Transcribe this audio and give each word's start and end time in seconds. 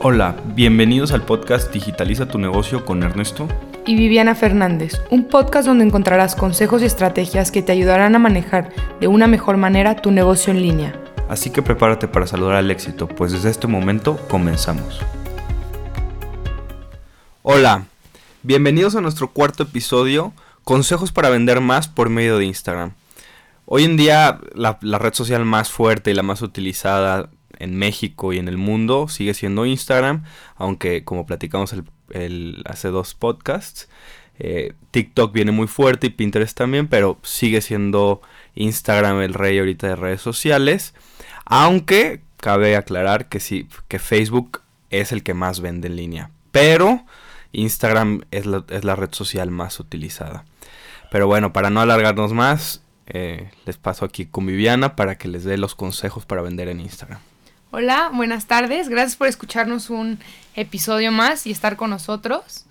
Hola, 0.00 0.36
bienvenidos 0.54 1.10
al 1.10 1.24
podcast 1.24 1.72
Digitaliza 1.72 2.28
tu 2.28 2.38
negocio 2.38 2.84
con 2.84 3.02
Ernesto 3.02 3.48
y 3.84 3.96
Viviana 3.96 4.36
Fernández, 4.36 5.02
un 5.10 5.26
podcast 5.26 5.66
donde 5.66 5.84
encontrarás 5.84 6.36
consejos 6.36 6.82
y 6.82 6.84
estrategias 6.84 7.50
que 7.50 7.62
te 7.62 7.72
ayudarán 7.72 8.14
a 8.14 8.20
manejar 8.20 8.72
de 9.00 9.08
una 9.08 9.26
mejor 9.26 9.56
manera 9.56 9.96
tu 9.96 10.12
negocio 10.12 10.52
en 10.52 10.62
línea. 10.62 11.02
Así 11.28 11.50
que 11.50 11.62
prepárate 11.62 12.06
para 12.06 12.28
saludar 12.28 12.54
al 12.54 12.70
éxito, 12.70 13.08
pues 13.08 13.32
desde 13.32 13.50
este 13.50 13.66
momento 13.66 14.16
comenzamos. 14.28 15.00
Hola, 17.42 17.86
bienvenidos 18.44 18.94
a 18.94 19.00
nuestro 19.00 19.32
cuarto 19.32 19.64
episodio, 19.64 20.32
Consejos 20.62 21.10
para 21.10 21.28
vender 21.28 21.60
más 21.60 21.88
por 21.88 22.08
medio 22.08 22.38
de 22.38 22.44
Instagram. 22.44 22.92
Hoy 23.64 23.82
en 23.82 23.96
día 23.96 24.38
la, 24.54 24.78
la 24.80 24.98
red 24.98 25.14
social 25.14 25.44
más 25.44 25.70
fuerte 25.70 26.12
y 26.12 26.14
la 26.14 26.22
más 26.22 26.40
utilizada 26.40 27.30
en 27.58 27.76
México 27.76 28.32
y 28.32 28.38
en 28.38 28.48
el 28.48 28.56
mundo 28.56 29.08
sigue 29.08 29.34
siendo 29.34 29.66
Instagram, 29.66 30.24
aunque 30.56 31.04
como 31.04 31.26
platicamos 31.26 31.74
el, 32.10 32.62
hace 32.64 32.88
dos 32.88 33.14
podcasts, 33.14 33.88
eh, 34.38 34.72
TikTok 34.92 35.32
viene 35.32 35.50
muy 35.50 35.66
fuerte 35.66 36.06
y 36.06 36.10
Pinterest 36.10 36.56
también, 36.56 36.86
pero 36.86 37.18
sigue 37.22 37.60
siendo 37.60 38.22
Instagram 38.54 39.20
el 39.20 39.34
rey 39.34 39.58
ahorita 39.58 39.88
de 39.88 39.96
redes 39.96 40.22
sociales, 40.22 40.94
aunque 41.44 42.20
cabe 42.36 42.76
aclarar 42.76 43.28
que 43.28 43.40
sí, 43.40 43.68
que 43.88 43.98
Facebook 43.98 44.62
es 44.90 45.12
el 45.12 45.22
que 45.22 45.34
más 45.34 45.60
vende 45.60 45.88
en 45.88 45.96
línea, 45.96 46.30
pero 46.52 47.04
Instagram 47.52 48.22
es 48.30 48.46
la, 48.46 48.96
red 48.96 49.12
social 49.12 49.50
más 49.50 49.80
utilizada. 49.80 50.44
Pero 51.10 51.26
bueno, 51.26 51.52
para 51.52 51.70
no 51.70 51.80
alargarnos 51.80 52.32
más, 52.32 52.82
eh, 53.06 53.50
les 53.64 53.78
paso 53.78 54.04
aquí 54.04 54.26
con 54.26 54.46
Viviana 54.46 54.94
para 54.94 55.16
que 55.16 55.28
les 55.28 55.44
dé 55.44 55.56
los 55.56 55.74
consejos 55.74 56.26
para 56.26 56.42
vender 56.42 56.68
en 56.68 56.80
Instagram. 56.80 57.20
Hola, 57.70 58.10
buenas 58.14 58.46
tardes. 58.46 58.88
Gracias 58.88 59.16
por 59.16 59.28
escucharnos 59.28 59.90
un 59.90 60.18
episodio 60.54 61.12
más 61.12 61.46
y 61.46 61.50
estar 61.50 61.76
con 61.76 61.90
nosotros. 61.90 62.64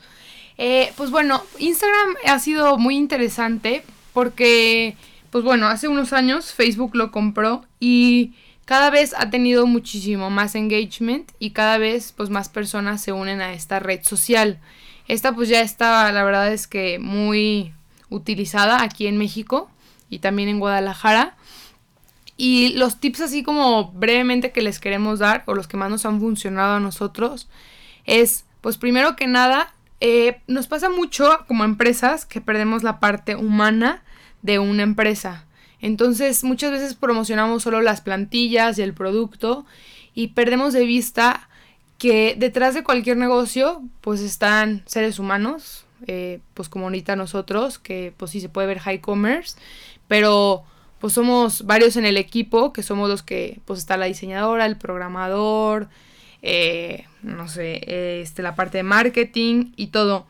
Eh, 0.57 0.91
pues 0.97 1.11
bueno, 1.11 1.43
Instagram 1.59 2.15
ha 2.25 2.39
sido 2.39 2.79
muy 2.79 2.95
interesante 2.95 3.83
porque, 4.11 4.97
pues 5.29 5.43
bueno, 5.43 5.67
hace 5.67 5.87
unos 5.87 6.13
años 6.13 6.51
Facebook 6.51 6.95
lo 6.95 7.11
compró 7.11 7.63
y 7.79 8.33
cada 8.65 8.89
vez 8.89 9.13
ha 9.15 9.29
tenido 9.29 9.67
muchísimo 9.67 10.31
más 10.31 10.55
engagement 10.55 11.31
y 11.37 11.51
cada 11.51 11.77
vez 11.77 12.11
pues 12.17 12.31
más 12.31 12.49
personas 12.49 12.99
se 12.99 13.11
unen 13.11 13.39
a 13.39 13.53
esta 13.53 13.77
red 13.77 14.01
social. 14.01 14.57
Esta 15.07 15.31
pues 15.31 15.47
ya 15.47 15.61
está, 15.61 16.11
la 16.11 16.23
verdad 16.23 16.51
es 16.51 16.65
que 16.65 16.97
muy 16.97 17.71
utilizada 18.09 18.81
aquí 18.81 19.05
en 19.05 19.17
México 19.17 19.69
y 20.09 20.19
también 20.19 20.49
en 20.49 20.59
Guadalajara. 20.59 21.36
Y 22.37 22.69
los 22.73 22.99
tips 22.99 23.21
así 23.21 23.43
como 23.43 23.91
brevemente 23.91 24.51
que 24.51 24.61
les 24.61 24.79
queremos 24.79 25.19
dar, 25.19 25.43
o 25.47 25.55
los 25.55 25.67
que 25.67 25.75
más 25.75 25.89
nos 25.89 26.05
han 26.05 26.19
funcionado 26.19 26.75
a 26.75 26.79
nosotros, 26.79 27.49
es, 28.05 28.45
pues 28.61 28.77
primero 28.77 29.15
que 29.15 29.25
nada, 29.27 29.73
eh, 29.99 30.39
nos 30.47 30.67
pasa 30.67 30.89
mucho 30.89 31.39
como 31.47 31.63
empresas 31.63 32.25
que 32.25 32.39
perdemos 32.39 32.83
la 32.83 32.99
parte 32.99 33.35
humana 33.35 34.03
de 34.43 34.59
una 34.59 34.83
empresa. 34.83 35.45
Entonces 35.81 36.43
muchas 36.43 36.71
veces 36.71 36.93
promocionamos 36.93 37.63
solo 37.63 37.81
las 37.81 38.01
plantillas 38.01 38.77
y 38.77 38.83
el 38.83 38.93
producto 38.93 39.65
y 40.13 40.29
perdemos 40.29 40.73
de 40.73 40.85
vista 40.85 41.49
que 41.97 42.35
detrás 42.37 42.73
de 42.73 42.83
cualquier 42.83 43.17
negocio 43.17 43.81
pues 44.01 44.21
están 44.21 44.83
seres 44.85 45.19
humanos, 45.19 45.85
eh, 46.05 46.39
pues 46.53 46.69
como 46.69 46.85
ahorita 46.85 47.15
nosotros, 47.15 47.79
que 47.79 48.13
pues 48.17 48.31
sí 48.31 48.39
se 48.41 48.49
puede 48.49 48.67
ver 48.67 48.79
high 48.79 49.01
commerce, 49.01 49.57
pero 50.07 50.63
pues 50.99 51.13
somos 51.13 51.65
varios 51.65 51.95
en 51.97 52.05
el 52.05 52.17
equipo, 52.17 52.73
que 52.73 52.83
somos 52.83 53.09
los 53.09 53.23
que, 53.23 53.59
pues 53.65 53.79
está 53.79 53.97
la 53.97 54.05
diseñadora, 54.05 54.65
el 54.65 54.77
programador, 54.77 55.89
eh, 56.41 57.05
no 57.21 57.47
sé, 57.47 58.21
este, 58.21 58.41
la 58.41 58.55
parte 58.55 58.77
de 58.77 58.83
marketing 58.83 59.73
y 59.75 59.87
todo. 59.87 60.25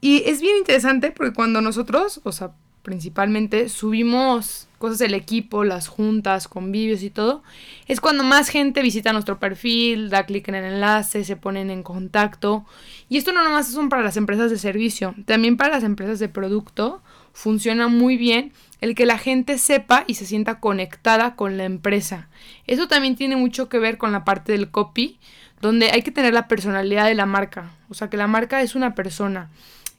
Y 0.00 0.22
es 0.26 0.40
bien 0.40 0.56
interesante 0.56 1.10
porque 1.10 1.32
cuando 1.32 1.60
nosotros, 1.60 2.20
o 2.24 2.32
sea, 2.32 2.52
principalmente 2.82 3.68
subimos 3.68 4.66
cosas 4.78 4.98
del 4.98 5.12
equipo, 5.12 5.64
las 5.64 5.88
juntas, 5.88 6.48
convivios 6.48 7.02
y 7.02 7.10
todo, 7.10 7.42
es 7.86 8.00
cuando 8.00 8.24
más 8.24 8.48
gente 8.48 8.80
visita 8.80 9.12
nuestro 9.12 9.38
perfil, 9.38 10.08
da 10.08 10.24
clic 10.24 10.48
en 10.48 10.54
el 10.54 10.64
enlace, 10.64 11.24
se 11.24 11.36
ponen 11.36 11.70
en 11.70 11.82
contacto. 11.82 12.64
Y 13.10 13.18
esto 13.18 13.32
no 13.32 13.44
nomás 13.44 13.68
son 13.70 13.90
para 13.90 14.02
las 14.02 14.16
empresas 14.16 14.50
de 14.50 14.58
servicio, 14.58 15.14
también 15.26 15.58
para 15.58 15.74
las 15.74 15.84
empresas 15.84 16.18
de 16.18 16.30
producto 16.30 17.02
funciona 17.32 17.88
muy 17.88 18.16
bien 18.16 18.52
el 18.80 18.94
que 18.94 19.06
la 19.06 19.18
gente 19.18 19.58
sepa 19.58 20.04
y 20.06 20.14
se 20.14 20.26
sienta 20.26 20.58
conectada 20.60 21.36
con 21.36 21.56
la 21.58 21.64
empresa. 21.64 22.28
Eso 22.66 22.88
también 22.88 23.16
tiene 23.16 23.36
mucho 23.36 23.68
que 23.68 23.78
ver 23.78 23.98
con 23.98 24.12
la 24.12 24.24
parte 24.24 24.52
del 24.52 24.70
copy, 24.70 25.18
donde 25.60 25.90
hay 25.90 26.02
que 26.02 26.10
tener 26.10 26.32
la 26.32 26.48
personalidad 26.48 27.06
de 27.06 27.14
la 27.14 27.26
marca. 27.26 27.70
O 27.88 27.94
sea, 27.94 28.08
que 28.08 28.16
la 28.16 28.26
marca 28.26 28.62
es 28.62 28.74
una 28.74 28.94
persona. 28.94 29.50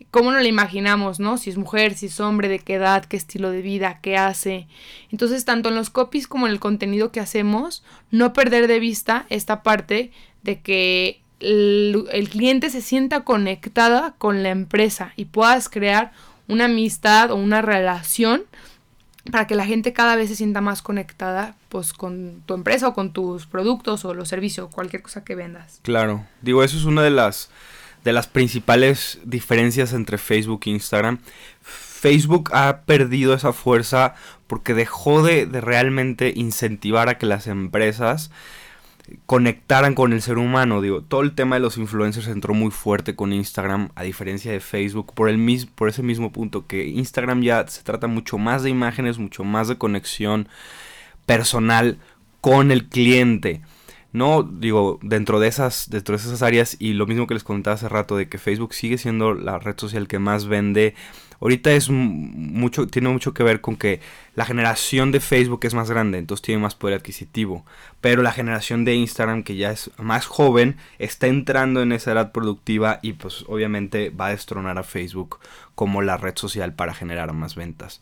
¿Cómo 0.09 0.31
nos 0.31 0.42
la 0.42 0.47
imaginamos, 0.47 1.19
no? 1.19 1.38
Si 1.38 1.52
es 1.52 1.58
mujer, 1.58 1.94
si 1.94 2.08
es 2.08 2.19
hombre, 2.19 2.47
de 2.47 2.59
qué 2.59 2.75
edad, 2.75 3.06
qué 3.06 3.18
estilo 3.18 3.52
de 3.52 3.62
vida, 3.62 4.00
qué 4.02 4.18
hace. 4.18 4.68
Entonces, 5.12 5.46
tanto 5.46 5.69
en 5.69 5.75
los 5.75 5.92
copies 5.92 6.28
como 6.28 6.48
en 6.48 6.53
el 6.53 6.59
contenido 6.59 7.12
que 7.12 7.19
hacemos, 7.19 7.84
no 8.09 8.34
perder 8.34 8.68
de 8.68 8.80
vista 8.80 9.25
esta 9.30 9.62
parte 9.62 10.12
de 10.42 10.59
que 10.59 11.22
el, 11.40 12.08
el 12.12 12.30
cliente 12.30 12.69
se 12.72 12.81
sienta 12.81 13.24
conectada 13.24 14.16
con 14.18 14.42
la 14.42 14.50
empresa 14.50 15.13
y 15.16 15.25
puedas 15.25 15.69
crear 15.69 16.12
una 16.47 16.66
amistad 16.66 17.31
o 17.31 17.35
una 17.35 17.62
relación 17.62 18.44
para 19.31 19.46
que 19.46 19.56
la 19.56 19.66
gente 19.66 19.94
cada 19.94 20.16
vez 20.16 20.29
se 20.29 20.35
sienta 20.35 20.62
más 20.62 20.81
conectada 20.81 21.56
pues 21.69 21.94
con 21.94 22.41
tu 22.46 22.53
empresa 22.53 22.88
o 22.88 22.94
con 22.94 23.13
tus 23.13 23.46
productos 23.46 24.03
o 24.06 24.13
los 24.13 24.28
servicios, 24.28 24.69
cualquier 24.74 25.03
cosa 25.03 25.24
que 25.24 25.35
vendas. 25.35 25.80
Claro, 25.84 26.25
digo, 26.41 26.63
eso 26.63 26.78
es 26.78 26.85
una 26.85 27.03
de 27.03 27.12
las 27.12 27.50
de 28.03 28.13
las 28.13 28.25
principales 28.28 29.19
diferencias 29.24 29.94
entre 29.94 30.18
Facebook 30.18 30.62
e 30.66 30.72
Instagram. 30.72 31.19
Facebook 31.62 32.50
ha 32.51 32.81
perdido 32.81 33.35
esa 33.35 33.53
fuerza 33.53 34.16
porque 34.47 34.74
dejó 34.74 35.22
de, 35.22 35.46
de 35.46 35.62
realmente 35.62 36.34
incentivar 36.35 37.09
a 37.09 37.19
que 37.19 37.28
las 37.28 37.46
empresas 37.46 38.31
conectaran 39.26 39.96
con 39.96 40.14
el 40.14 40.22
ser 40.22 40.38
humano. 40.38 40.82
Digo, 40.82 41.02
todo 41.02 41.22
el 41.22 41.34
tema 41.34 41.56
de 41.56 41.62
los 41.62 41.78
influencers 41.78 42.28
entró 42.28 42.54
muy 42.54 42.72
fuerte 42.72 43.16
con 43.16 43.34
Instagram, 43.34 43.90
a 43.96 44.04
diferencia 44.04 44.52
de 44.52 44.60
Facebook, 44.60 45.14
por, 45.14 45.30
el 45.30 45.68
por 45.76 45.90
ese 45.90 46.04
mismo 46.04 46.32
punto, 46.32 46.68
que 46.68 46.88
Instagram 46.88 47.42
ya 47.42 47.68
se 47.68 47.84
trata 47.84 48.08
mucho 48.08 48.38
más 48.38 48.64
de 48.64 48.70
imágenes, 48.70 49.18
mucho 49.18 49.44
más 49.44 49.68
de 49.68 49.78
conexión 49.78 50.48
personal 51.26 51.98
con 52.42 52.72
el 52.72 52.88
cliente. 52.88 53.62
No, 54.14 54.44
digo, 54.44 55.00
dentro 55.02 55.40
de 55.40 55.48
esas, 55.48 55.90
dentro 55.90 56.16
de 56.16 56.22
esas 56.24 56.42
áreas, 56.42 56.76
y 56.80 56.94
lo 56.94 57.08
mismo 57.08 57.28
que 57.28 57.34
les 57.34 57.44
contaba 57.44 57.76
hace 57.76 57.90
rato, 57.90 58.18
de 58.18 58.28
que 58.28 58.38
Facebook 58.38 58.74
sigue 58.74 58.98
siendo 58.98 59.34
la 59.34 59.60
red 59.60 59.78
social 59.78 60.08
que 60.08 60.20
más 60.20 60.46
vende 60.48 60.96
Ahorita 61.42 61.72
es 61.72 61.90
mucho, 61.90 62.86
tiene 62.86 63.10
mucho 63.10 63.34
que 63.34 63.42
ver 63.42 63.62
con 63.62 63.76
que 63.76 64.00
la 64.36 64.46
generación 64.46 65.12
de 65.12 65.20
Facebook 65.20 65.62
es 65.64 65.74
más 65.74 65.90
grande, 65.90 66.20
entonces 66.20 66.44
tiene 66.44 66.62
más 66.62 66.76
poder 66.76 66.98
adquisitivo. 66.98 67.66
Pero 68.00 68.22
la 68.22 68.32
generación 68.32 68.86
de 68.86 68.94
Instagram, 68.94 69.42
que 69.42 69.56
ya 69.56 69.72
es 69.72 69.90
más 69.98 70.28
joven, 70.28 70.78
está 71.00 71.26
entrando 71.26 71.82
en 71.82 71.94
esa 71.94 72.12
edad 72.12 72.32
productiva 72.32 73.00
y 73.02 73.14
pues 73.14 73.44
obviamente 73.48 74.12
va 74.12 74.28
a 74.28 74.32
destronar 74.32 74.78
a 74.78 74.84
Facebook 74.84 75.40
como 75.74 76.04
la 76.04 76.18
red 76.18 76.38
social 76.38 76.76
para 76.76 76.94
generar 76.94 77.34
más 77.34 77.56
ventas. 77.56 78.02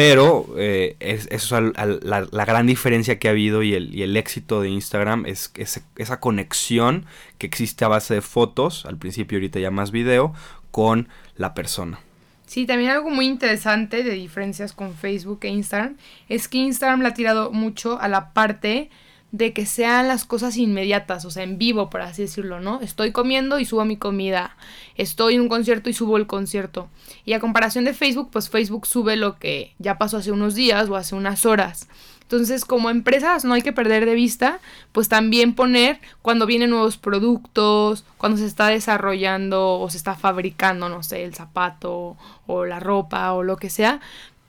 Pero 0.00 0.46
eh, 0.56 0.96
es, 0.98 1.28
eso 1.30 1.60
la, 1.60 2.26
la, 2.30 2.44
gran 2.46 2.66
diferencia 2.66 3.18
que 3.18 3.28
ha 3.28 3.32
habido 3.32 3.62
y 3.62 3.74
el, 3.74 4.00
el 4.00 4.16
éxito 4.16 4.62
de 4.62 4.70
Instagram 4.70 5.26
es, 5.26 5.52
es, 5.56 5.82
esa 5.96 6.20
conexión 6.20 7.04
que 7.36 7.46
existe 7.46 7.84
a 7.84 7.88
base 7.88 8.14
de 8.14 8.22
fotos, 8.22 8.86
al 8.86 8.96
principio 8.96 9.36
ahorita 9.36 9.60
ya 9.60 9.70
más 9.70 9.90
video, 9.90 10.32
con 10.70 11.08
la 11.36 11.52
persona. 11.52 12.00
Sí, 12.46 12.64
también 12.64 12.92
algo 12.92 13.10
muy 13.10 13.26
interesante 13.26 14.02
de 14.02 14.12
diferencias 14.12 14.72
con 14.72 14.94
Facebook 14.94 15.40
e 15.42 15.48
Instagram 15.48 15.98
es 16.30 16.48
que 16.48 16.56
Instagram 16.56 17.02
le 17.02 17.08
ha 17.08 17.14
tirado 17.14 17.52
mucho 17.52 18.00
a 18.00 18.08
la 18.08 18.32
parte 18.32 18.88
de 19.32 19.52
que 19.52 19.66
sean 19.66 20.08
las 20.08 20.24
cosas 20.24 20.56
inmediatas, 20.56 21.24
o 21.24 21.30
sea, 21.30 21.44
en 21.44 21.56
vivo, 21.58 21.88
por 21.90 22.02
así 22.02 22.22
decirlo, 22.22 22.60
¿no? 22.60 22.80
Estoy 22.80 23.12
comiendo 23.12 23.58
y 23.58 23.64
subo 23.64 23.84
mi 23.84 23.96
comida, 23.96 24.56
estoy 24.96 25.36
en 25.36 25.42
un 25.42 25.48
concierto 25.48 25.88
y 25.88 25.94
subo 25.94 26.16
el 26.16 26.26
concierto. 26.26 26.88
Y 27.24 27.34
a 27.34 27.40
comparación 27.40 27.84
de 27.84 27.94
Facebook, 27.94 28.30
pues 28.32 28.50
Facebook 28.50 28.86
sube 28.86 29.16
lo 29.16 29.38
que 29.38 29.74
ya 29.78 29.98
pasó 29.98 30.16
hace 30.16 30.32
unos 30.32 30.54
días 30.54 30.88
o 30.88 30.96
hace 30.96 31.14
unas 31.14 31.46
horas. 31.46 31.88
Entonces, 32.22 32.64
como 32.64 32.90
empresas 32.90 33.44
no 33.44 33.54
hay 33.54 33.62
que 33.62 33.72
perder 33.72 34.06
de 34.06 34.14
vista, 34.14 34.60
pues 34.92 35.08
también 35.08 35.56
poner 35.56 35.98
cuando 36.22 36.46
vienen 36.46 36.70
nuevos 36.70 36.96
productos, 36.96 38.04
cuando 38.18 38.38
se 38.38 38.46
está 38.46 38.68
desarrollando 38.68 39.80
o 39.80 39.90
se 39.90 39.96
está 39.96 40.14
fabricando, 40.14 40.88
no 40.88 41.02
sé, 41.02 41.24
el 41.24 41.34
zapato 41.34 42.16
o 42.46 42.66
la 42.66 42.78
ropa 42.78 43.32
o 43.32 43.42
lo 43.42 43.56
que 43.56 43.68
sea, 43.68 44.00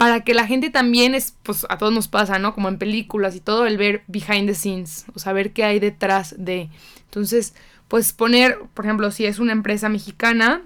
para 0.01 0.21
que 0.21 0.33
la 0.33 0.47
gente 0.47 0.71
también 0.71 1.13
es, 1.13 1.35
pues 1.43 1.67
a 1.69 1.77
todos 1.77 1.93
nos 1.93 2.07
pasa, 2.07 2.39
¿no? 2.39 2.55
Como 2.55 2.69
en 2.69 2.79
películas 2.79 3.35
y 3.35 3.39
todo, 3.39 3.67
el 3.67 3.77
ver 3.77 4.01
behind 4.07 4.47
the 4.47 4.55
scenes, 4.55 5.05
o 5.13 5.19
saber 5.19 5.53
qué 5.53 5.63
hay 5.63 5.77
detrás 5.77 6.33
de. 6.39 6.69
Entonces, 7.05 7.53
pues 7.87 8.11
poner, 8.11 8.57
por 8.73 8.85
ejemplo, 8.85 9.11
si 9.11 9.27
es 9.27 9.37
una 9.37 9.51
empresa 9.51 9.89
mexicana, 9.89 10.63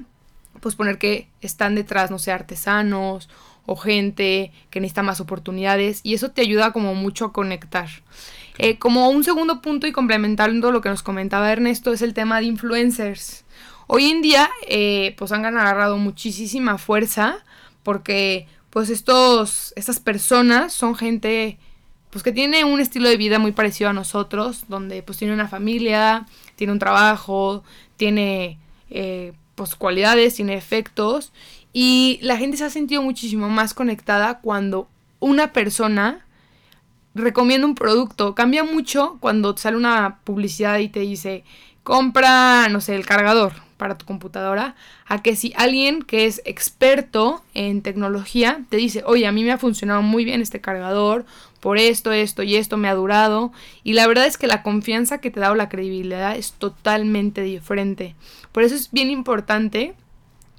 pues 0.61 0.75
poner 0.75 0.97
que 0.97 1.27
están 1.41 1.75
detrás, 1.75 2.11
no 2.11 2.17
sé, 2.17 2.31
artesanos 2.31 3.27
o 3.65 3.75
gente 3.75 4.53
que 4.69 4.79
necesita 4.79 5.03
más 5.03 5.19
oportunidades 5.19 5.99
y 6.03 6.13
eso 6.13 6.31
te 6.31 6.41
ayuda 6.41 6.71
como 6.71 6.95
mucho 6.95 7.25
a 7.25 7.33
conectar. 7.33 7.89
Eh, 8.57 8.77
como 8.77 9.09
un 9.09 9.25
segundo 9.25 9.61
punto 9.61 9.85
y 9.85 9.91
complementando 9.91 10.71
lo 10.71 10.79
que 10.79 10.87
nos 10.87 11.03
comentaba 11.03 11.51
Ernesto 11.51 11.91
es 11.91 12.01
el 12.01 12.13
tema 12.13 12.39
de 12.39 12.45
influencers. 12.45 13.43
Hoy 13.87 14.05
en 14.05 14.21
día 14.21 14.49
eh, 14.65 15.13
pues 15.17 15.33
han 15.33 15.43
agarrado 15.43 15.97
muchísima 15.97 16.77
fuerza 16.77 17.43
porque 17.83 18.47
pues 18.75 18.89
estos, 18.89 19.71
estas 19.77 20.01
personas 20.01 20.73
son 20.73 20.95
gente 20.95 21.57
pues 22.09 22.23
que 22.23 22.33
tiene 22.33 22.65
un 22.65 22.81
estilo 22.81 23.07
de 23.07 23.15
vida 23.15 23.39
muy 23.39 23.53
parecido 23.53 23.89
a 23.89 23.93
nosotros, 23.93 24.65
donde 24.67 25.01
pues 25.01 25.17
tiene 25.17 25.33
una 25.33 25.47
familia, 25.47 26.25
tiene 26.57 26.73
un 26.73 26.79
trabajo, 26.79 27.63
tiene 27.95 28.59
eh, 28.89 29.31
pues 29.55 29.75
cualidades, 29.75 30.35
tiene 30.35 30.55
efectos 30.55 31.31
y 31.71 32.19
la 32.21 32.35
gente 32.35 32.57
se 32.57 32.65
ha 32.65 32.69
sentido 32.69 33.01
muchísimo 33.01 33.47
más 33.47 33.73
conectada 33.73 34.41
cuando 34.41 34.89
una 35.21 35.53
persona 35.53 36.25
recomienda 37.13 37.67
un 37.67 37.75
producto. 37.75 38.35
Cambia 38.35 38.65
mucho 38.65 39.19
cuando 39.21 39.55
sale 39.55 39.77
una 39.77 40.19
publicidad 40.25 40.79
y 40.79 40.89
te 40.89 40.99
dice, 40.99 41.45
compra, 41.83 42.67
no 42.67 42.81
sé, 42.81 42.97
el 42.97 43.05
cargador 43.05 43.64
para 43.77 43.97
tu 43.97 44.05
computadora, 44.05 44.75
a 45.05 45.21
que 45.21 45.35
si 45.35 45.53
alguien 45.57 46.01
que 46.01 46.25
es 46.25 46.41
experto 46.45 47.43
en 47.53 47.81
tecnología 47.81 48.61
te 48.69 48.77
dice, 48.77 49.03
oye, 49.05 49.27
a 49.27 49.31
mí 49.31 49.43
me 49.43 49.51
ha 49.51 49.57
funcionado 49.57 50.01
muy 50.01 50.25
bien 50.25 50.41
este 50.41 50.61
cargador, 50.61 51.25
por 51.59 51.79
esto, 51.79 52.11
esto 52.11 52.43
y 52.43 52.57
esto 52.57 52.77
me 52.77 52.87
ha 52.89 52.93
durado. 52.93 53.51
Y 53.83 53.93
la 53.93 54.05
verdad 54.05 54.27
es 54.27 54.37
que 54.37 54.45
la 54.45 54.61
confianza 54.61 55.17
que 55.17 55.31
te 55.31 55.39
da 55.39 55.51
o 55.51 55.55
la 55.55 55.67
credibilidad 55.67 56.37
es 56.37 56.53
totalmente 56.53 57.41
diferente. 57.41 58.15
Por 58.51 58.61
eso 58.61 58.75
es 58.75 58.91
bien 58.91 59.09
importante 59.09 59.95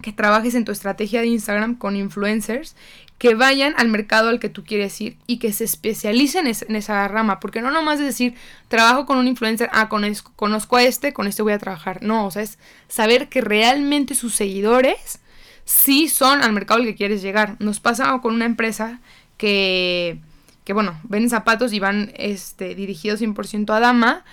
que 0.02 0.12
trabajes 0.12 0.54
en 0.56 0.64
tu 0.64 0.72
estrategia 0.72 1.20
de 1.20 1.28
Instagram 1.28 1.76
con 1.76 1.94
influencers 1.94 2.74
que 3.18 3.34
vayan 3.34 3.74
al 3.78 3.88
mercado 3.88 4.28
al 4.28 4.40
que 4.40 4.48
tú 4.48 4.64
quieres 4.64 5.00
ir 5.00 5.16
y 5.26 5.38
que 5.38 5.52
se 5.52 5.64
especialicen 5.64 6.46
en 6.46 6.76
esa 6.76 7.08
rama, 7.08 7.40
porque 7.40 7.62
no 7.62 7.70
nomás 7.70 7.98
es 8.00 8.06
decir, 8.06 8.34
trabajo 8.68 9.06
con 9.06 9.16
un 9.16 9.26
influencer, 9.26 9.70
ah, 9.72 9.88
conozco 9.88 10.76
a 10.76 10.82
este, 10.82 11.12
con 11.12 11.26
este 11.26 11.42
voy 11.42 11.54
a 11.54 11.58
trabajar. 11.58 12.02
No, 12.02 12.26
o 12.26 12.30
sea, 12.30 12.42
es 12.42 12.58
saber 12.88 13.28
que 13.28 13.40
realmente 13.40 14.14
sus 14.14 14.34
seguidores 14.34 15.20
sí 15.64 16.08
son 16.08 16.42
al 16.42 16.52
mercado 16.52 16.80
al 16.80 16.86
que 16.86 16.94
quieres 16.94 17.22
llegar. 17.22 17.56
Nos 17.58 17.80
pasa 17.80 18.18
con 18.20 18.34
una 18.34 18.44
empresa 18.44 19.00
que, 19.38 20.19
que 20.64 20.74
bueno, 20.74 20.98
venden 21.04 21.30
zapatos 21.30 21.72
y 21.72 21.80
van 21.80 22.12
este, 22.16 22.74
dirigidos 22.74 23.22
100% 23.22 23.74
a 23.74 23.80
dama 23.80 24.24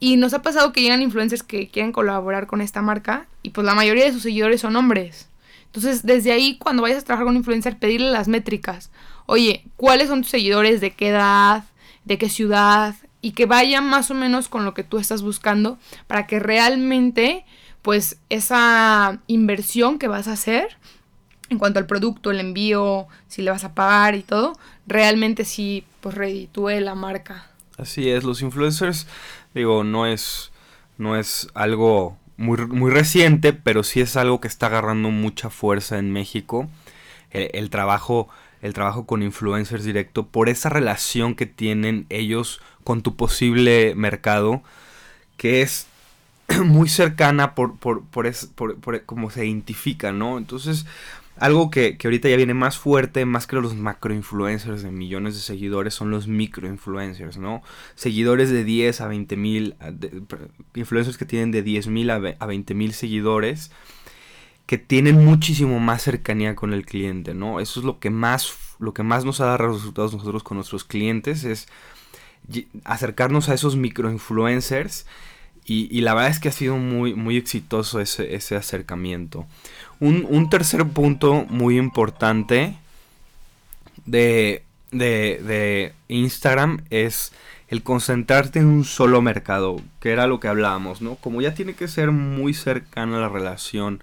y 0.00 0.16
nos 0.16 0.32
ha 0.32 0.42
pasado 0.42 0.72
que 0.72 0.80
llegan 0.80 1.02
influencers 1.02 1.42
que 1.42 1.68
quieren 1.68 1.92
colaborar 1.92 2.46
con 2.46 2.60
esta 2.60 2.82
marca 2.82 3.26
y 3.42 3.50
pues 3.50 3.66
la 3.66 3.74
mayoría 3.74 4.04
de 4.04 4.12
sus 4.12 4.22
seguidores 4.22 4.62
son 4.62 4.74
hombres. 4.74 5.28
Entonces, 5.74 6.04
desde 6.04 6.32
ahí, 6.32 6.58
cuando 6.58 6.82
vayas 6.82 7.02
a 7.02 7.06
trabajar 7.06 7.24
con 7.24 7.34
un 7.34 7.38
influencer, 7.38 7.78
pedirle 7.78 8.10
las 8.10 8.28
métricas. 8.28 8.90
Oye, 9.24 9.64
¿cuáles 9.76 10.08
son 10.08 10.20
tus 10.20 10.30
seguidores? 10.30 10.82
¿De 10.82 10.90
qué 10.90 11.08
edad? 11.08 11.64
¿De 12.04 12.18
qué 12.18 12.28
ciudad? 12.28 12.94
Y 13.22 13.32
que 13.32 13.46
vayan 13.46 13.88
más 13.88 14.10
o 14.10 14.14
menos 14.14 14.48
con 14.48 14.66
lo 14.66 14.74
que 14.74 14.84
tú 14.84 14.98
estás 14.98 15.22
buscando 15.22 15.78
para 16.06 16.26
que 16.26 16.40
realmente, 16.40 17.46
pues, 17.80 18.18
esa 18.28 19.20
inversión 19.28 19.98
que 19.98 20.08
vas 20.08 20.28
a 20.28 20.32
hacer 20.32 20.76
en 21.48 21.58
cuanto 21.58 21.78
al 21.78 21.86
producto, 21.86 22.30
el 22.30 22.40
envío, 22.40 23.06
si 23.28 23.40
le 23.40 23.50
vas 23.50 23.64
a 23.64 23.74
pagar 23.74 24.14
y 24.14 24.22
todo, 24.22 24.58
realmente 24.86 25.44
sí, 25.44 25.84
pues, 26.00 26.14
reditúe 26.14 26.80
la 26.80 26.94
marca. 26.94 27.46
Así 27.78 28.10
es, 28.10 28.24
los 28.24 28.42
influencers 28.42 29.06
Digo, 29.54 29.84
no 29.84 30.06
es, 30.06 30.50
no 30.98 31.16
es 31.16 31.48
algo 31.54 32.16
muy, 32.36 32.58
muy 32.66 32.90
reciente, 32.90 33.52
pero 33.52 33.82
sí 33.82 34.00
es 34.00 34.16
algo 34.16 34.40
que 34.40 34.48
está 34.48 34.66
agarrando 34.66 35.10
mucha 35.10 35.50
fuerza 35.50 35.98
en 35.98 36.12
México. 36.12 36.68
El, 37.30 37.70
trabajo, 37.70 38.28
el 38.60 38.74
trabajo 38.74 39.06
con 39.06 39.22
influencers 39.22 39.84
directo 39.84 40.26
por 40.26 40.48
esa 40.48 40.68
relación 40.68 41.34
que 41.34 41.46
tienen 41.46 42.06
ellos 42.10 42.60
con 42.84 43.02
tu 43.02 43.16
posible 43.16 43.94
mercado, 43.94 44.62
que 45.36 45.62
es 45.62 45.86
muy 46.64 46.88
cercana 46.88 47.54
por, 47.54 47.76
por, 47.78 48.04
por, 48.04 48.30
por, 48.54 48.76
por 48.76 49.04
cómo 49.04 49.30
se 49.30 49.46
identifica, 49.46 50.12
¿no? 50.12 50.36
Entonces, 50.36 50.84
algo 51.42 51.70
que, 51.72 51.98
ahorita 52.04 52.28
ya 52.28 52.36
viene 52.36 52.54
más 52.54 52.78
fuerte, 52.78 53.26
más 53.26 53.48
que 53.48 53.56
los 53.56 53.74
macroinfluencers 53.74 54.84
de 54.84 54.92
millones 54.92 55.34
de 55.34 55.40
seguidores, 55.40 55.92
son 55.92 56.08
los 56.12 56.28
microinfluencers, 56.28 57.36
¿no? 57.36 57.62
Seguidores 57.96 58.48
de 58.50 58.62
10 58.62 59.00
a 59.00 59.08
20 59.08 59.36
mil, 59.36 59.74
influencers 60.76 61.18
que 61.18 61.24
tienen 61.24 61.50
de 61.50 61.62
10 61.62 61.88
mil 61.88 62.10
a 62.10 62.20
20 62.20 62.74
mil 62.74 62.92
seguidores, 62.92 63.72
que 64.66 64.78
tienen 64.78 65.24
muchísimo 65.24 65.80
más 65.80 66.02
cercanía 66.02 66.54
con 66.54 66.72
el 66.72 66.86
cliente, 66.86 67.34
¿no? 67.34 67.58
Eso 67.58 67.80
es 67.80 67.86
lo 67.86 67.98
que 67.98 68.10
más, 68.10 68.76
lo 68.78 68.94
que 68.94 69.02
más 69.02 69.24
nos 69.24 69.40
ha 69.40 69.46
dado 69.46 69.72
resultados 69.72 70.12
nosotros 70.12 70.44
con 70.44 70.58
nuestros 70.58 70.84
clientes, 70.84 71.42
es 71.42 71.66
acercarnos 72.84 73.48
a 73.48 73.54
esos 73.54 73.74
microinfluencers 73.74 75.06
y, 75.64 76.00
la 76.00 76.14
verdad 76.14 76.30
es 76.30 76.40
que 76.40 76.48
ha 76.48 76.52
sido 76.52 76.76
muy, 76.76 77.14
muy 77.14 77.36
exitoso 77.36 78.00
ese, 78.00 78.34
ese 78.34 78.56
acercamiento. 78.56 79.46
Un, 80.00 80.50
tercer 80.50 80.84
punto 80.88 81.46
muy 81.48 81.78
importante 81.78 82.76
de, 84.04 84.64
de, 84.90 85.92
Instagram 86.08 86.82
es 86.90 87.32
el 87.68 87.84
concentrarte 87.84 88.58
en 88.58 88.66
un 88.66 88.84
solo 88.84 89.22
mercado, 89.22 89.80
que 90.00 90.10
era 90.10 90.26
lo 90.26 90.40
que 90.40 90.48
hablábamos, 90.48 91.00
¿no? 91.00 91.14
Como 91.14 91.40
ya 91.40 91.54
tiene 91.54 91.74
que 91.74 91.86
ser 91.86 92.10
muy 92.10 92.52
cercana 92.52 93.20
la 93.20 93.28
relación 93.28 94.02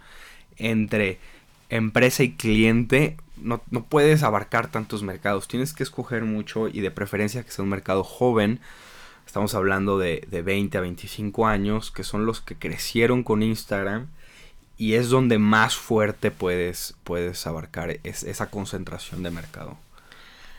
entre 0.57 1.19
empresa 1.67 2.23
y 2.23 2.31
cliente, 2.31 3.17
no, 3.35 3.61
no, 3.69 3.83
puedes 3.83 4.23
abarcar 4.23 4.71
tantos 4.71 5.03
mercados, 5.03 5.49
tienes 5.49 5.73
que 5.73 5.83
escoger 5.83 6.23
mucho 6.23 6.69
y 6.69 6.79
de 6.79 6.91
preferencia 6.91 7.43
que 7.43 7.51
sea 7.51 7.63
un 7.63 7.69
mercado 7.69 8.05
joven. 8.05 8.61
Estamos 9.29 9.53
hablando 9.53 9.99
de, 9.99 10.25
de 10.31 10.41
20 10.41 10.75
a 10.79 10.81
25 10.81 11.45
años, 11.45 11.91
que 11.91 12.03
son 12.03 12.25
los 12.25 12.41
que 12.41 12.55
crecieron 12.55 13.21
con 13.21 13.43
Instagram 13.43 14.07
y 14.75 14.95
es 14.95 15.09
donde 15.11 15.37
más 15.37 15.75
fuerte 15.75 16.31
puedes, 16.31 16.95
puedes 17.03 17.45
abarcar 17.45 17.99
esa 18.03 18.49
concentración 18.49 19.21
de 19.21 19.29
mercado. 19.29 19.77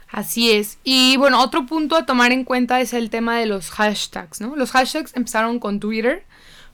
Así 0.08 0.52
es. 0.52 0.78
Y 0.84 1.16
bueno, 1.16 1.42
otro 1.42 1.66
punto 1.66 1.96
a 1.96 2.06
tomar 2.06 2.30
en 2.30 2.44
cuenta 2.44 2.80
es 2.80 2.92
el 2.92 3.10
tema 3.10 3.40
de 3.40 3.46
los 3.46 3.72
hashtags, 3.72 4.40
¿no? 4.40 4.54
Los 4.54 4.70
hashtags 4.70 5.16
empezaron 5.16 5.58
con 5.58 5.80
Twitter, 5.80 6.22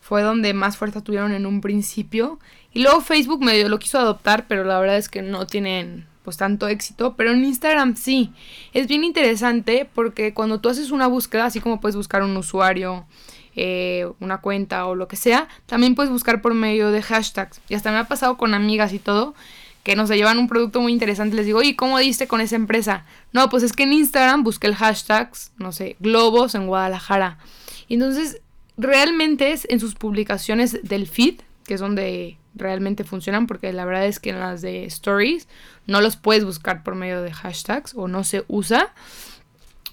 fue 0.02 0.20
donde 0.20 0.52
más 0.52 0.76
fuerza 0.76 1.00
tuvieron 1.00 1.32
en 1.32 1.46
un 1.46 1.62
principio. 1.62 2.38
Y 2.74 2.82
luego 2.82 3.00
Facebook 3.00 3.42
medio 3.42 3.70
lo 3.70 3.78
quiso 3.78 3.98
adoptar, 3.98 4.44
pero 4.46 4.64
la 4.64 4.78
verdad 4.78 4.98
es 4.98 5.08
que 5.08 5.22
no 5.22 5.46
tienen 5.46 6.04
pues 6.26 6.36
tanto 6.36 6.66
éxito. 6.66 7.14
Pero 7.16 7.30
en 7.30 7.44
Instagram 7.44 7.96
sí. 7.96 8.32
Es 8.74 8.88
bien 8.88 9.04
interesante 9.04 9.88
porque 9.94 10.34
cuando 10.34 10.60
tú 10.60 10.68
haces 10.68 10.90
una 10.90 11.06
búsqueda, 11.06 11.44
así 11.46 11.60
como 11.60 11.80
puedes 11.80 11.94
buscar 11.94 12.24
un 12.24 12.36
usuario, 12.36 13.06
eh, 13.54 14.10
una 14.18 14.38
cuenta 14.40 14.86
o 14.86 14.96
lo 14.96 15.06
que 15.06 15.14
sea, 15.14 15.46
también 15.66 15.94
puedes 15.94 16.10
buscar 16.10 16.42
por 16.42 16.52
medio 16.52 16.90
de 16.90 17.00
hashtags. 17.00 17.60
Y 17.68 17.74
hasta 17.74 17.92
me 17.92 17.98
ha 17.98 18.08
pasado 18.08 18.36
con 18.36 18.54
amigas 18.54 18.92
y 18.92 18.98
todo, 18.98 19.36
que 19.84 19.94
nos 19.94 20.10
llevan 20.10 20.38
un 20.38 20.48
producto 20.48 20.80
muy 20.80 20.92
interesante. 20.92 21.36
Les 21.36 21.46
digo, 21.46 21.60
oye, 21.60 21.76
¿cómo 21.76 21.96
diste 22.00 22.26
con 22.26 22.40
esa 22.40 22.56
empresa? 22.56 23.04
No, 23.32 23.48
pues 23.48 23.62
es 23.62 23.72
que 23.72 23.84
en 23.84 23.92
Instagram 23.92 24.42
busqué 24.42 24.66
el 24.66 24.74
hashtag, 24.74 25.30
no 25.58 25.70
sé, 25.70 25.94
globos 26.00 26.56
en 26.56 26.66
Guadalajara. 26.66 27.38
Y 27.86 27.94
entonces, 27.94 28.40
realmente 28.76 29.52
es 29.52 29.64
en 29.70 29.78
sus 29.78 29.94
publicaciones 29.94 30.80
del 30.82 31.06
feed, 31.06 31.36
que 31.64 31.74
es 31.74 31.80
donde 31.80 32.36
realmente 32.56 33.04
funcionan, 33.04 33.46
porque 33.46 33.72
la 33.72 33.84
verdad 33.84 34.06
es 34.06 34.18
que 34.18 34.30
en 34.30 34.40
las 34.40 34.62
de 34.62 34.84
stories 34.86 35.46
no 35.86 36.00
los 36.00 36.16
puedes 36.16 36.44
buscar 36.44 36.82
por 36.82 36.94
medio 36.94 37.22
de 37.22 37.32
hashtags 37.32 37.94
o 37.94 38.08
no 38.08 38.24
se 38.24 38.44
usa 38.48 38.92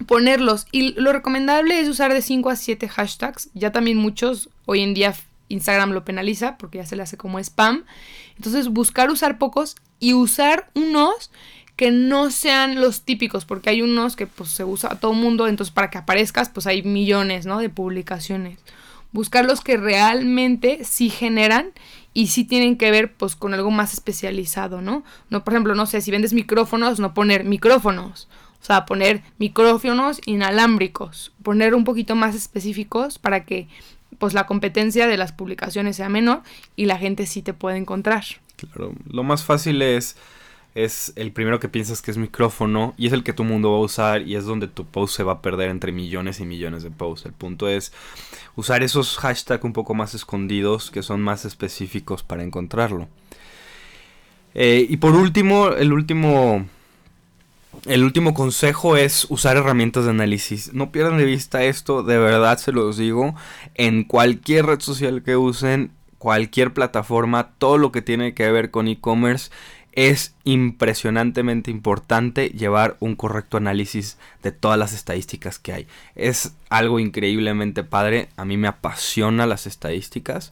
ponerlos. 0.08 0.66
Y 0.72 0.94
lo 1.00 1.14
recomendable 1.14 1.80
es 1.80 1.88
usar 1.88 2.14
de 2.14 2.22
5 2.22 2.50
a 2.50 2.56
7 2.56 2.90
hashtags. 2.90 3.50
Ya 3.54 3.72
también 3.72 3.98
muchos, 3.98 4.50
hoy 4.66 4.82
en 4.82 4.94
día 4.94 5.14
Instagram 5.50 5.92
lo 5.92 6.04
penaliza 6.04 6.58
porque 6.58 6.80
ya 6.80 6.86
se 6.86 6.96
le 6.96 7.04
hace 7.04 7.18
como 7.18 7.40
spam. 7.40 7.86
Entonces 8.36 8.70
buscar 8.70 9.12
usar 9.12 9.38
pocos 9.38 9.76
y 10.00 10.14
usar 10.14 10.70
unos 10.74 11.32
que 11.76 11.92
no 11.92 12.30
sean 12.30 12.80
los 12.80 13.02
típicos, 13.02 13.46
porque 13.46 13.72
hay 13.72 13.82
unos 13.82 14.16
que 14.16 14.28
pues 14.28 14.50
se 14.50 14.64
usa 14.64 14.94
a 14.94 15.00
todo 15.00 15.14
mundo, 15.14 15.48
entonces 15.48 15.74
para 15.74 15.90
que 15.90 15.98
aparezcas 15.98 16.50
pues 16.50 16.68
hay 16.68 16.84
millones, 16.84 17.48
¿no? 17.48 17.58
De 17.60 17.70
publicaciones. 17.70 18.60
Buscar 19.14 19.46
los 19.46 19.62
que 19.62 19.78
realmente 19.78 20.84
sí 20.84 21.10
generan 21.10 21.72
y 22.14 22.28
sí 22.28 22.44
tienen 22.44 22.78
que 22.78 22.92
ver 22.92 23.14
pues 23.14 23.36
con 23.36 23.54
algo 23.54 23.72
más 23.72 23.94
especializado, 23.94 24.82
¿no? 24.82 25.04
No, 25.30 25.44
por 25.44 25.54
ejemplo, 25.54 25.76
no 25.76 25.86
sé, 25.86 26.02
si 26.02 26.12
vendes 26.12 26.34
micrófonos, 26.34 27.00
no 27.00 27.14
poner 27.14 27.46
micrófonos 27.46 28.28
o 28.64 28.66
sea, 28.66 28.86
poner 28.86 29.22
micrófonos 29.40 30.22
inalámbricos, 30.26 31.34
poner 31.44 31.76
un 31.76 31.84
poquito 31.84 32.16
más 32.16 32.34
específicos 32.34 33.20
para 33.20 33.44
que 33.44 33.68
pues 34.20 34.34
la 34.34 34.46
competencia 34.46 35.06
de 35.06 35.18
las 35.18 35.34
publicaciones 35.34 35.98
sea 35.98 36.08
menor 36.08 36.44
y 36.78 36.86
la 36.86 36.98
gente 36.98 37.26
sí 37.26 37.42
te 37.42 37.54
pueda 37.54 37.76
encontrar. 37.76 38.24
Claro, 38.56 38.94
lo 39.10 39.24
más 39.24 39.44
fácil 39.44 39.82
es 39.82 40.16
es 40.76 41.14
el 41.16 41.32
primero 41.32 41.60
que 41.60 41.70
piensas 41.70 42.02
que 42.02 42.12
es 42.12 42.18
micrófono 42.18 42.94
y 42.98 43.08
es 43.08 43.14
el 43.14 43.24
que 43.24 43.34
tu 43.34 43.44
mundo 43.44 43.72
va 43.72 43.78
a 43.78 43.82
usar 43.82 44.22
y 44.24 44.36
es 44.36 44.46
donde 44.46 44.68
tu 44.68 44.86
post 44.86 45.16
se 45.16 45.24
va 45.24 45.34
a 45.34 45.42
perder 45.42 45.70
entre 45.70 45.92
millones 45.92 46.40
y 46.40 46.46
millones 46.46 46.84
de 46.84 46.92
posts. 46.92 47.26
El 47.26 47.34
punto 47.34 47.70
es 47.70 47.94
usar 48.56 48.84
esos 48.84 49.18
hashtags 49.18 49.64
un 49.64 49.74
poco 49.74 49.94
más 49.94 50.16
escondidos 50.16 50.90
que 50.90 51.04
son 51.04 51.22
más 51.22 51.46
específicos 51.46 52.24
para 52.24 52.44
encontrarlo. 52.44 53.08
Eh, 54.56 54.86
y 54.90 54.98
por 54.98 55.16
último, 55.16 55.70
el 55.70 55.94
último 55.94 56.66
el 57.86 58.04
último 58.04 58.34
consejo 58.34 58.96
es 58.98 59.26
usar 59.30 59.58
herramientas 59.58 60.06
de 60.06 60.12
análisis. 60.12 60.74
No 60.74 60.92
pierdan 60.92 61.18
de 61.18 61.26
vista 61.26 61.64
esto, 61.64 62.04
de 62.04 62.18
verdad 62.18 62.58
se 62.58 62.72
los 62.72 62.98
digo. 62.98 63.36
En 63.76 64.04
cualquier 64.04 64.68
red 64.68 64.80
social 64.80 65.24
que 65.24 65.36
usen, 65.36 65.92
cualquier 66.18 66.74
plataforma, 66.74 67.52
todo 67.58 67.78
lo 67.78 67.92
que 67.92 68.02
tiene 68.02 68.34
que 68.34 68.50
ver 68.52 68.72
con 68.72 68.88
e-commerce, 68.88 69.52
es 69.96 70.36
impresionantemente 70.44 71.70
importante 71.72 72.50
llevar 72.50 72.98
un 73.00 73.16
correcto 73.16 73.58
análisis 73.58 74.18
de 74.42 74.52
todas 74.52 74.78
las 74.78 74.94
estadísticas 74.94 75.60
que 75.60 75.74
hay. 75.74 75.88
Es 76.16 76.56
algo 76.70 77.00
increíblemente 77.00 77.84
padre. 77.84 78.30
A 78.36 78.44
mí 78.44 78.58
me 78.58 78.68
apasiona 78.68 79.46
las 79.46 79.68
estadísticas 79.68 80.52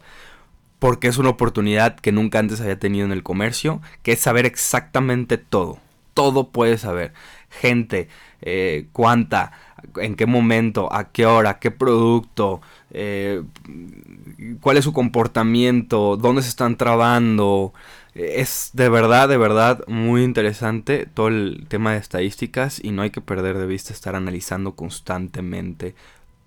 porque 0.78 1.08
es 1.08 1.18
una 1.18 1.30
oportunidad 1.30 1.96
que 1.96 2.12
nunca 2.12 2.40
antes 2.40 2.62
había 2.62 2.80
tenido 2.80 3.06
en 3.06 3.12
el 3.12 3.24
comercio, 3.24 3.82
que 4.02 4.14
es 4.14 4.20
saber 4.20 4.46
exactamente 4.46 5.38
todo. 5.38 5.78
Todo 6.14 6.50
puedes 6.50 6.82
saber. 6.82 7.14
Gente, 7.50 8.10
eh, 8.42 8.88
cuánta, 8.92 9.52
en 9.98 10.16
qué 10.16 10.26
momento, 10.26 10.92
a 10.94 11.12
qué 11.12 11.26
hora, 11.26 11.60
qué 11.60 11.70
producto, 11.72 12.62
eh, 12.92 13.44
cuál 14.60 14.78
es 14.78 14.84
su 14.84 14.94
comportamiento, 14.94 16.18
dónde 16.18 16.42
se 16.42 16.50
están 16.50 16.78
trabando. 16.78 17.74
Es 18.14 18.72
de 18.74 18.90
verdad, 18.90 19.30
de 19.30 19.38
verdad 19.38 19.84
muy 19.88 20.24
interesante 20.24 21.08
todo 21.14 21.30
el 21.30 21.66
tema 21.70 21.94
de 21.94 22.00
estadísticas 22.00 22.84
y 22.84 22.92
no 22.92 23.04
hay 23.04 23.10
que 23.10 23.22
perder 23.22 23.58
de 23.58 23.66
vista 23.66 23.94
estar 23.94 24.16
analizando 24.16 24.76
constantemente 24.76 25.96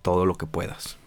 todo 0.02 0.26
lo 0.26 0.35
que 0.35 0.47
puedas. 0.47 0.99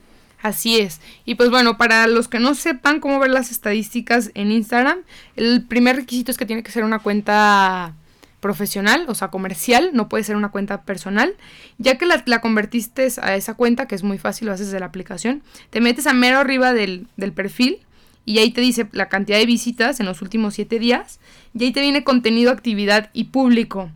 Así 0.41 0.79
es. 0.79 0.99
Y 1.25 1.35
pues 1.35 1.49
bueno, 1.49 1.77
para 1.77 2.07
los 2.07 2.27
que 2.27 2.39
no 2.39 2.55
sepan 2.55 2.99
cómo 2.99 3.19
ver 3.19 3.31
las 3.31 3.51
estadísticas 3.51 4.31
en 4.33 4.51
Instagram, 4.51 4.99
el 5.35 5.63
primer 5.65 5.95
requisito 5.95 6.31
es 6.31 6.37
que 6.37 6.45
tiene 6.45 6.63
que 6.63 6.71
ser 6.71 6.83
una 6.83 6.99
cuenta 6.99 7.93
profesional, 8.39 9.05
o 9.07 9.15
sea, 9.15 9.29
comercial, 9.29 9.91
no 9.93 10.09
puede 10.09 10.23
ser 10.23 10.35
una 10.35 10.49
cuenta 10.49 10.83
personal. 10.83 11.35
Ya 11.79 11.97
que 11.97 12.05
la, 12.05 12.41
convertiste 12.41 13.07
a 13.21 13.35
esa 13.35 13.55
cuenta, 13.55 13.87
que 13.87 13.95
es 13.95 14.03
muy 14.03 14.17
fácil, 14.17 14.47
lo 14.47 14.53
haces 14.53 14.71
de 14.71 14.79
la 14.79 14.85
aplicación, 14.85 15.43
te 15.69 15.81
metes 15.81 16.07
a 16.07 16.13
mero 16.13 16.39
arriba 16.39 16.73
del, 16.73 17.07
del 17.17 17.33
perfil 17.33 17.79
y 18.27 18.39
ahí 18.39 18.51
te 18.51 18.59
dice 18.59 18.89
la 18.91 19.07
cantidad 19.07 19.37
de 19.37 19.45
visitas 19.45 20.01
en 20.01 20.05
los 20.05 20.21
últimos 20.21 20.53
7 20.53 20.79
días 20.79 21.21
y 21.57 21.63
ahí 21.63 21.71
te 21.71 21.79
viene 21.79 22.03
contenido, 22.03 22.51
actividad 22.51 23.09
y 23.13 23.25
público. 23.25 23.89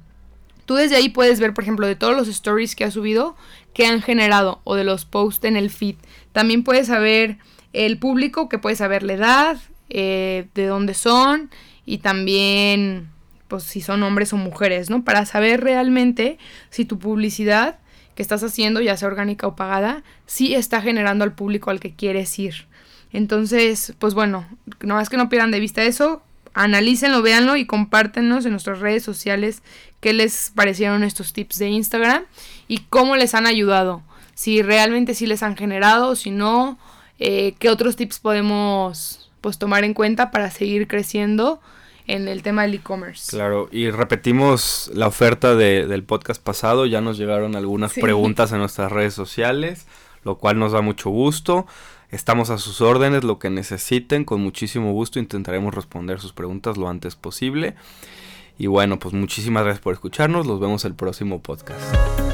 Tú 0.66 0.76
desde 0.76 0.96
ahí 0.96 1.10
puedes 1.10 1.42
ver, 1.42 1.54
por 1.54 1.66
ejemplo, 1.66 1.86
de 1.86 1.98
todos 1.98 2.16
los 2.16 2.30
stories 2.30 2.78
que 2.78 2.86
has 2.86 2.94
subido, 2.94 3.36
que 3.74 3.86
han 3.86 4.02
generado 4.02 4.62
o 4.64 4.76
de 4.76 4.86
los 4.86 5.04
posts 5.04 5.44
en 5.44 5.58
el 5.58 5.70
feed. 5.70 5.96
También 6.32 6.64
puedes 6.64 6.88
saber 6.88 7.40
el 7.74 7.98
público, 7.98 8.48
que 8.48 8.58
puedes 8.58 8.78
saber 8.80 9.04
la 9.04 9.14
edad, 9.14 9.58
eh, 9.90 10.48
de 10.56 10.66
dónde 10.66 10.94
son 10.94 11.50
y 11.86 11.98
también 11.98 13.10
pues 13.50 13.64
si 13.64 13.82
son 13.82 14.02
hombres 14.02 14.32
o 14.32 14.38
mujeres, 14.38 14.90
¿no? 14.90 15.04
Para 15.04 15.26
saber 15.26 15.60
realmente 15.60 16.38
si 16.70 16.86
tu 16.86 17.00
publicidad 17.00 17.80
que 18.16 18.22
estás 18.22 18.46
haciendo, 18.46 18.80
ya 18.80 18.96
sea 18.96 19.10
orgánica 19.10 19.46
o 19.46 19.58
pagada, 19.58 20.04
sí 20.26 20.56
está 20.56 20.82
generando 20.82 21.26
al 21.26 21.34
público 21.34 21.70
al 21.70 21.82
que 21.82 21.94
quieres 21.94 22.40
ir. 22.40 22.72
Entonces, 23.14 23.94
pues 24.00 24.14
bueno, 24.14 24.46
no 24.82 24.96
más 24.96 25.10
que 25.10 25.18
no 25.18 25.30
pierdan 25.30 25.52
de 25.52 25.60
vista 25.60 25.84
eso, 25.84 26.24
analícenlo, 26.54 27.22
véanlo 27.22 27.56
y 27.58 27.66
compártenos 27.66 28.46
en 28.46 28.52
nuestras 28.52 28.80
redes 28.80 29.04
sociales 29.04 29.62
qué 30.00 30.14
les 30.14 30.52
parecieron 30.56 31.04
estos 31.04 31.34
tips 31.34 31.60
de 31.60 31.70
Instagram 31.70 32.24
y 32.68 32.80
cómo 32.90 33.16
les 33.16 33.36
han 33.36 33.46
ayudado. 33.46 34.02
Si 34.34 34.62
realmente 34.62 35.14
sí 35.14 35.28
les 35.28 35.44
han 35.44 35.56
generado 35.56 36.16
si 36.16 36.32
no, 36.32 36.80
eh, 37.20 37.56
qué 37.60 37.70
otros 37.70 37.96
tips 37.96 38.20
podemos 38.20 39.30
pues 39.42 39.58
tomar 39.58 39.84
en 39.84 39.94
cuenta 39.94 40.32
para 40.32 40.52
seguir 40.52 40.88
creciendo 40.88 41.62
en 42.08 42.28
el 42.28 42.44
tema 42.44 42.64
del 42.64 42.76
e-commerce. 42.76 43.30
Claro, 43.30 43.70
y 43.72 43.90
repetimos 43.90 44.92
la 44.94 45.08
oferta 45.08 45.56
del 45.56 46.04
podcast 46.04 46.42
pasado, 46.42 46.86
ya 46.86 47.02
nos 47.02 47.18
llegaron 47.18 47.56
algunas 47.56 47.94
preguntas 47.94 48.52
en 48.52 48.60
nuestras 48.60 48.92
redes 48.92 49.14
sociales, 49.14 49.86
lo 50.24 50.38
cual 50.38 50.60
nos 50.60 50.72
da 50.72 50.82
mucho 50.82 51.10
gusto. 51.10 51.68
Estamos 52.12 52.50
a 52.50 52.58
sus 52.58 52.82
órdenes, 52.82 53.24
lo 53.24 53.40
que 53.40 53.50
necesiten, 53.50 54.26
con 54.26 54.42
muchísimo 54.42 54.92
gusto 54.92 55.18
intentaremos 55.18 55.74
responder 55.74 56.20
sus 56.20 56.34
preguntas 56.34 56.76
lo 56.76 56.90
antes 56.90 57.16
posible. 57.16 57.76
Y 58.58 58.68
bueno, 58.68 59.00
pues 59.00 59.14
muchísimas 59.14 59.64
gracias 59.64 59.82
por 59.82 59.94
escucharnos, 59.94 60.46
los 60.46 60.60
vemos 60.60 60.84
el 60.84 60.94
próximo 60.94 61.42
podcast. 61.42 62.31